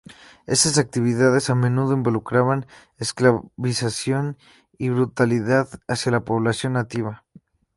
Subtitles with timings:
[0.47, 2.65] Estas actividades a menudo involucraban
[2.97, 4.35] esclavización
[4.79, 7.23] y brutalidad hacia la población nativa.